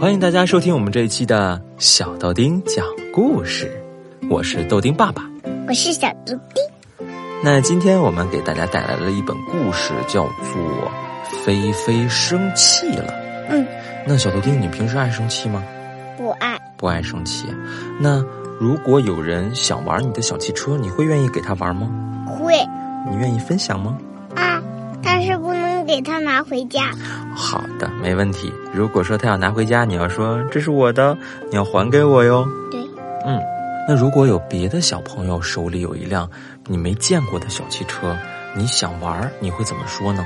[0.00, 3.82] 欢迎大家收听我们这一期的小豆丁讲故事，
[4.30, 5.28] 我是豆丁爸爸，
[5.66, 7.08] 我是小豆丁。
[7.42, 10.92] 那今天我们给大家带来了一本故事，叫做
[11.44, 13.08] 《菲菲生气了》。
[13.48, 13.66] 嗯，
[14.06, 15.64] 那小豆丁，你平时爱生气吗？
[16.16, 17.46] 不爱，不爱生气。
[17.98, 18.24] 那
[18.60, 21.90] 如果有人想玩你的小汽车，你会愿意给他玩吗？
[22.28, 22.54] 会。
[23.10, 23.98] 你愿意分享吗？
[24.36, 24.62] 啊，
[25.02, 26.92] 但是不能给他拿回家。
[27.34, 28.52] 好的，没问题。
[28.78, 31.18] 如果说他要拿回家，你要说这是我的，
[31.50, 32.46] 你要还给我哟。
[32.70, 32.80] 对，
[33.26, 33.42] 嗯。
[33.88, 36.30] 那如果有别的小朋友手里有一辆
[36.68, 38.16] 你没见过的小汽车，
[38.54, 40.24] 你想玩，你会怎么说呢？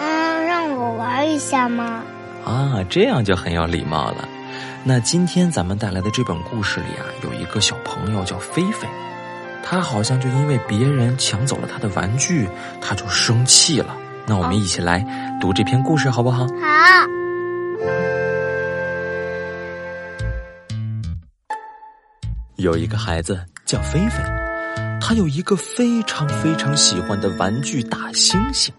[0.00, 2.02] 啊，让我玩一下吗？
[2.46, 4.26] 啊，这样就很有礼貌了。
[4.84, 8.88] 那今天咱们带来的这本故事里啊，有一个小朋友叫菲菲，
[9.62, 12.48] 他好像就因为别人抢走了他的玩具，
[12.80, 13.94] 他就生气了。
[14.24, 15.04] 那我们一起来
[15.42, 16.46] 读这篇故事好不好？
[16.46, 17.21] 好。
[22.56, 24.22] 有一个孩子叫菲菲，
[25.00, 28.70] 他有一个非常非常喜欢的玩具大猩猩。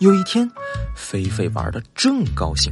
[0.00, 0.46] 有一天，
[0.94, 2.70] 菲菲玩的正高兴，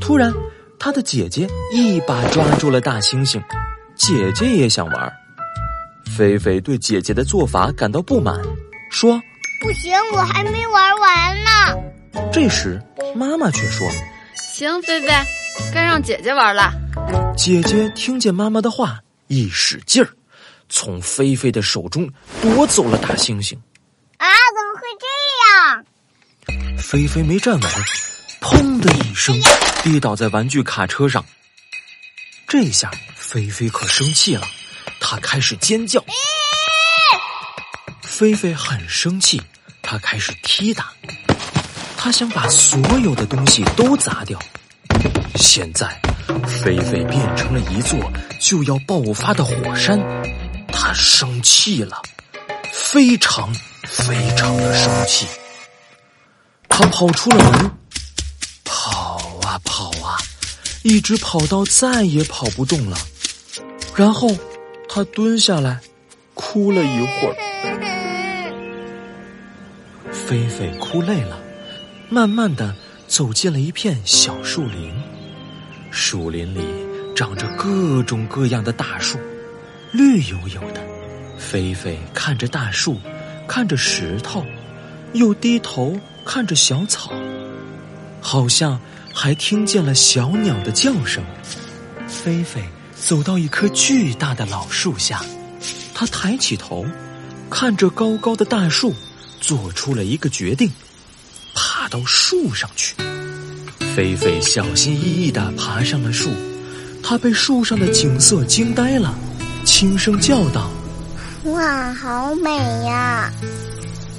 [0.00, 0.32] 突然，
[0.78, 3.42] 他的姐姐一把抓住了大猩猩。
[3.94, 5.12] 姐姐也想玩，
[6.16, 8.40] 菲菲对姐姐的做法感到不满，
[8.90, 9.20] 说
[9.60, 11.50] ：“不行，我还没玩完呢。”
[12.32, 12.80] 这时，
[13.14, 13.86] 妈妈却说
[14.58, 15.06] ：“行，菲菲，
[15.72, 16.72] 该让姐姐玩了。”
[17.38, 18.98] 姐姐听见妈妈的话。
[19.28, 20.08] 一使劲儿，
[20.68, 23.54] 从菲菲的手中夺走了大猩猩。
[24.16, 24.26] 啊！
[24.56, 25.06] 怎么会这
[25.62, 26.82] 样？
[26.82, 27.70] 菲菲没站稳，
[28.40, 29.38] 砰的一声，
[29.84, 31.24] 跌倒在玩具卡车上。
[32.48, 34.44] 这下菲菲可生气了，
[34.98, 36.04] 她开始尖叫。
[38.02, 39.40] 菲菲很生气，
[39.82, 40.90] 她开始踢打，
[42.00, 44.38] 他想把所有的东西都砸掉。
[45.34, 46.00] 现在，
[46.46, 47.98] 菲菲变成了一座
[48.40, 49.98] 就要爆发的火山，
[50.72, 52.00] 他生气了，
[52.72, 53.52] 非常
[53.84, 55.26] 非常的生气。
[56.68, 57.70] 他跑出了门，
[58.64, 60.16] 跑啊跑啊，
[60.84, 62.96] 一直跑到再也跑不动了。
[63.96, 64.30] 然后，
[64.88, 65.80] 他蹲下来，
[66.34, 67.34] 哭了一会儿。
[70.12, 71.38] 菲菲哭累了，
[72.10, 72.74] 慢慢的
[73.06, 74.92] 走进了一片小树林。
[75.90, 76.60] 树林里
[77.14, 79.18] 长着各种各样的大树，
[79.92, 80.80] 绿油油的。
[81.38, 82.98] 菲菲看着大树，
[83.46, 84.44] 看着石头，
[85.12, 87.12] 又低头看着小草，
[88.20, 88.80] 好像
[89.14, 91.22] 还听见了小鸟的叫声。
[92.06, 92.62] 菲菲
[92.94, 95.22] 走到一棵巨大的老树下，
[95.94, 96.86] 她抬起头，
[97.50, 98.94] 看着高高的大树，
[99.40, 100.70] 做出了一个决定：
[101.88, 102.94] 爬到树上去。
[103.96, 106.28] 菲菲小心翼翼地爬上了树，
[107.02, 109.14] 她被树上的景色惊呆了，
[109.64, 110.70] 轻声叫道
[111.50, 112.50] ：“哇，好美
[112.84, 113.32] 呀！”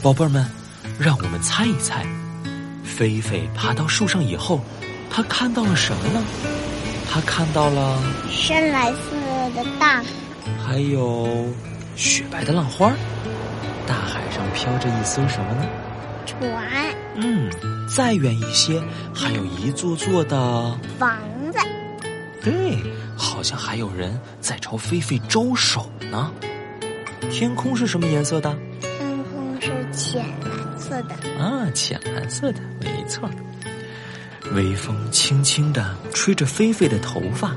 [0.02, 0.44] 宝贝儿们，
[0.97, 2.07] 让我们猜一猜，
[2.84, 4.62] 菲菲爬到树上以后，
[5.12, 6.24] 她看到了什么呢？
[7.07, 8.01] 她看到了
[8.31, 9.00] 深蓝色
[9.56, 10.06] 的大海，
[10.66, 11.46] 还有
[11.96, 12.91] 雪白的浪花。
[13.86, 15.68] 大海上飘着一艘什么呢？
[16.40, 16.96] 船。
[17.16, 17.52] 嗯，
[17.94, 18.82] 再远一些，
[19.14, 21.20] 还有一座座的房
[21.52, 21.60] 子。
[22.42, 22.78] 对，
[23.18, 26.32] 好像还有人在朝菲菲招手呢。
[27.30, 28.58] 天空是什么颜色的？
[28.80, 31.16] 天空是浅蓝色的。
[31.38, 33.30] 啊，浅蓝色的，没错。
[34.56, 37.56] 微风轻轻的吹着菲菲的头发，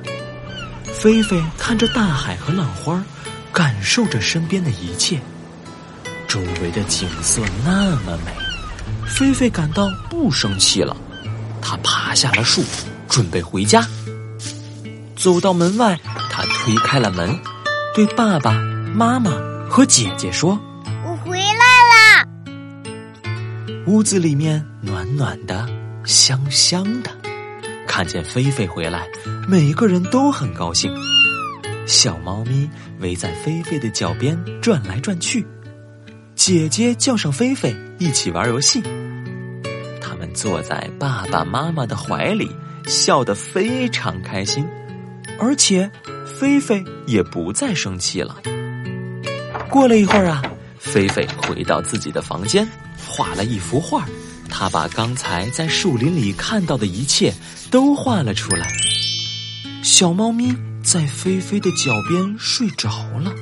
[0.84, 3.02] 菲菲看着大海和浪花，
[3.52, 5.20] 感受着身边的一切。
[6.28, 8.32] 周围的景色那么美。
[9.06, 10.96] 菲菲感到不生气了，
[11.60, 12.62] 她爬下了树，
[13.08, 13.86] 准备回家。
[15.16, 15.98] 走到门外，
[16.30, 17.38] 她推开了门，
[17.94, 18.52] 对爸爸
[18.94, 19.32] 妈妈
[19.68, 20.58] 和姐姐说
[21.06, 22.26] ：“我回来啦！”
[23.86, 25.68] 屋子里面暖暖的，
[26.04, 27.10] 香香的。
[27.86, 29.06] 看见菲菲回来，
[29.46, 30.90] 每个人都很高兴。
[31.84, 32.68] 小猫咪
[33.00, 35.46] 围在菲菲的脚边转来转去。
[36.34, 38.82] 姐姐叫上菲菲一起玩游戏，
[40.00, 42.50] 他们坐在爸爸妈妈的怀里，
[42.86, 44.66] 笑得非常开心，
[45.38, 45.88] 而且
[46.26, 48.36] 菲菲也不再生气了。
[49.70, 50.42] 过了一会儿啊，
[50.78, 52.68] 菲菲回到自己的房间，
[53.06, 54.04] 画了一幅画，
[54.48, 57.32] 她把刚才在树林里看到的一切
[57.70, 58.66] 都画了出来。
[59.82, 62.88] 小猫咪在菲菲的脚边睡着
[63.18, 63.32] 了，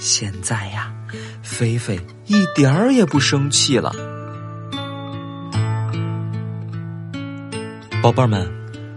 [0.00, 0.92] 现在呀。
[1.42, 3.92] 菲菲一点儿也不生气了，
[8.00, 8.48] 宝贝儿们，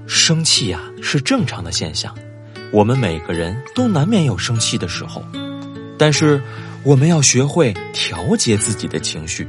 [0.06, 2.14] 生气呀是正常的现象，
[2.72, 5.26] 我们每个人都难免有生气的时候，
[5.98, 6.40] 但是
[6.84, 9.48] 我们要学会调节自己的情绪，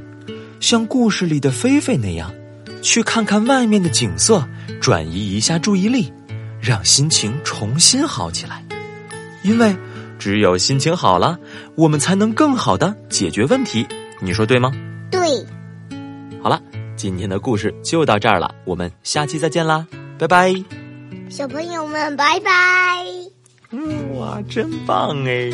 [0.61, 2.33] 像故事里的菲菲那样，
[2.81, 4.49] 去看看外面的景色，
[4.81, 6.11] 转移一下注意力，
[6.62, 8.65] 让心情重新好起来。
[9.43, 9.77] 因为
[10.19, 11.38] 只有心情好了，
[11.76, 13.87] 我们才能更好的解决问题。
[14.20, 14.72] 你说对吗？
[15.11, 15.20] 对。
[16.43, 16.61] 好了，
[16.96, 19.87] 今天的故事就到这儿了，我们下期再见啦，
[20.19, 20.55] 拜拜。
[21.28, 22.50] 小朋友们，拜拜。
[23.70, 25.50] 嗯，哇，真棒哎。